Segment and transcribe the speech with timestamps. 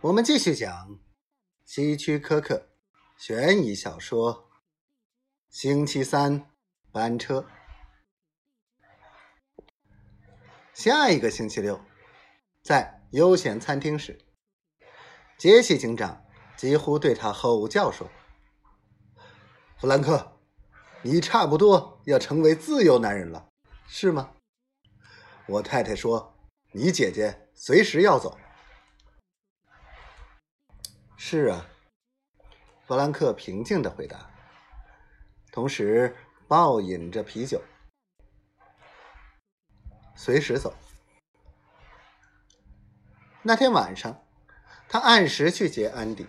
[0.00, 1.00] 我们继续讲
[1.64, 2.68] 希区柯克
[3.16, 4.32] 悬疑小说
[5.50, 6.52] 《星期三
[6.92, 7.40] 班车》。
[10.72, 11.80] 下一个星期六，
[12.62, 14.16] 在悠闲餐厅时，
[15.36, 16.24] 杰西警长
[16.56, 18.08] 几乎对他吼叫说
[19.80, 20.38] ：“弗兰克，
[21.02, 23.48] 你差不多要成为自由男人了，
[23.88, 24.30] 是吗？
[25.48, 26.36] 我太太说，
[26.70, 28.38] 你姐姐随时要走。”
[31.20, 31.66] 是啊，
[32.86, 34.30] 弗兰克平静的回答，
[35.50, 37.60] 同时暴饮着啤酒。
[40.14, 40.72] 随时走。
[43.42, 44.24] 那天晚上，
[44.88, 46.24] 他按时去接安迪。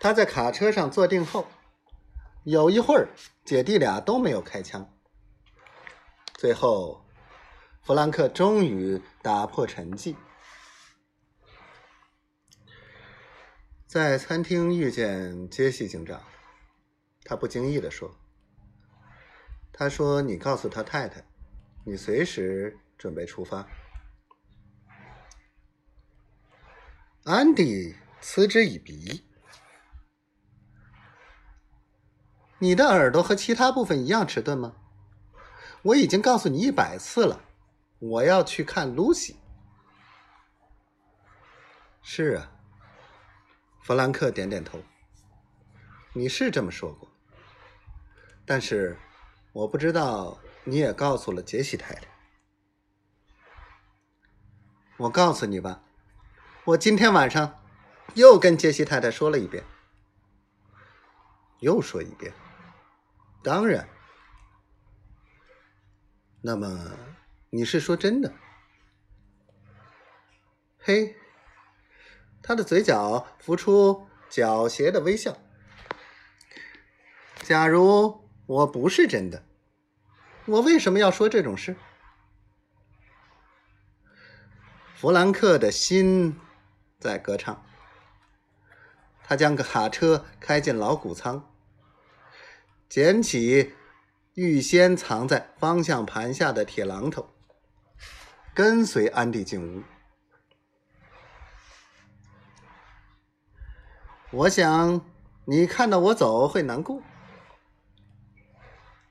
[0.00, 1.46] 他在卡车上坐定后，
[2.42, 3.08] 有一会儿
[3.44, 4.92] 姐弟俩都没有开枪。
[6.34, 7.06] 最后，
[7.82, 10.16] 弗兰克终于打破沉寂。
[13.94, 16.20] 在餐厅遇见杰西警长，
[17.22, 18.12] 他不经意的说
[19.72, 21.24] ：“他说你告诉他太太，
[21.84, 23.68] 你随时准备出发。”
[27.22, 29.22] 安迪嗤之以鼻
[32.58, 34.74] ：“你的耳朵和其他部分一样迟钝吗？
[35.82, 37.44] 我已经告诉你一百次了，
[38.00, 39.36] 我要去看露西。”
[42.02, 42.50] 是啊。
[43.84, 44.82] 弗兰克点点头。
[46.14, 47.06] 你是这么说过，
[48.46, 48.96] 但是
[49.52, 52.06] 我不知道你也告诉了杰西太太。
[54.96, 55.84] 我告诉你吧，
[56.64, 57.62] 我今天晚上
[58.14, 59.62] 又跟杰西太太说了一遍，
[61.60, 62.32] 又说一遍。
[63.42, 63.86] 当然，
[66.40, 66.90] 那么
[67.50, 68.32] 你是说真的？
[70.78, 71.14] 嘿。
[72.46, 75.38] 他的嘴角浮出狡黠的微笑。
[77.42, 79.42] 假如我不是真的，
[80.44, 81.74] 我为什么要说这种事？
[84.94, 86.38] 弗兰克的心
[87.00, 87.64] 在歌唱。
[89.26, 91.50] 他将卡车开进老谷仓，
[92.90, 93.72] 捡起
[94.34, 97.30] 预先藏在方向盘下的铁榔头，
[98.54, 99.82] 跟随安迪进屋。
[104.34, 105.00] 我想
[105.44, 107.00] 你看到我走会难过，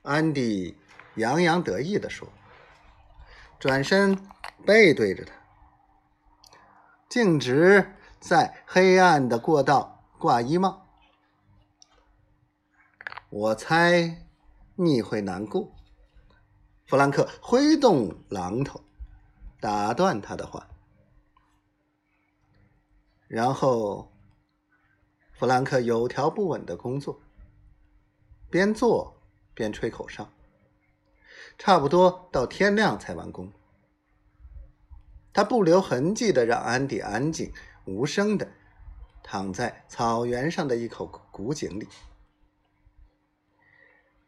[0.02, 0.76] 安迪
[1.14, 2.28] 洋洋得意地说，
[3.58, 4.14] 转身
[4.66, 5.32] 背对着他，
[7.08, 10.86] 径直在黑暗的过道挂衣帽。
[13.30, 14.26] 我猜
[14.74, 15.72] 你会难过。
[16.86, 18.78] 弗兰克挥动榔头，
[19.58, 20.68] 打断他的话，
[23.26, 24.13] 然后。
[25.34, 27.20] 弗兰克有条不紊的工作，
[28.48, 29.16] 边做
[29.52, 30.30] 边吹口哨，
[31.58, 33.52] 差不多到天亮才完工。
[35.32, 37.52] 他不留痕迹的让安迪安静
[37.84, 38.48] 无声的
[39.24, 41.88] 躺在草原上的一口古井里。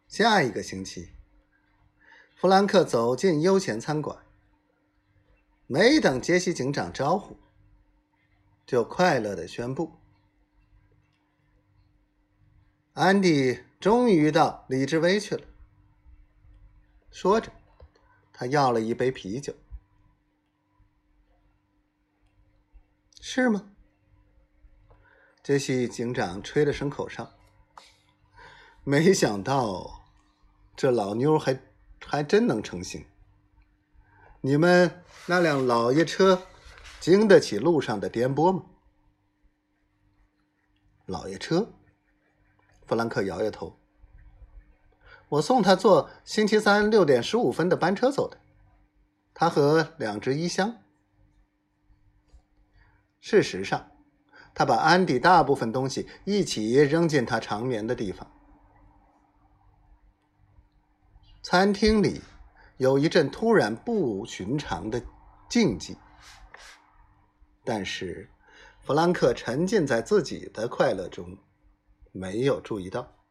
[0.08, 1.10] 下一个星期，
[2.34, 4.18] 弗兰克走进悠闲餐馆，
[5.68, 7.36] 没等杰西警长招呼，
[8.66, 9.92] 就快乐的宣布。
[12.96, 15.44] 安迪终于到李志威去了。
[17.10, 17.52] 说着，
[18.32, 19.54] 他要了一杯啤酒。
[23.20, 23.70] 是吗？
[25.42, 27.30] 杰西警长吹了声口哨。
[28.82, 30.06] 没想到，
[30.74, 31.60] 这老妞还
[32.02, 33.04] 还真能成型。
[34.40, 36.46] 你们那辆老爷车
[36.98, 38.64] 经得起路上的颠簸吗？
[41.04, 41.74] 老爷车。
[42.86, 43.78] 弗兰克摇摇头。
[45.28, 48.38] 我送他坐星期三六点十五分的班车走的，
[49.34, 50.78] 他和两只衣箱。
[53.20, 53.90] 事实上，
[54.54, 58.30] 他把安迪大部分东西一起扔进他长眠的地方。
[61.42, 62.22] 餐厅里
[62.76, 65.02] 有一阵突然不寻常的
[65.48, 65.96] 静寂，
[67.64, 68.30] 但是
[68.80, 71.36] 弗兰克沉浸在自己的快乐中。
[72.16, 73.25] 没有注意到。